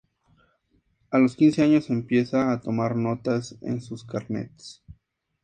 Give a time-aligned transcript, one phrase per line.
[1.11, 4.81] A los quince años empieza a tomar notas en sus carnets.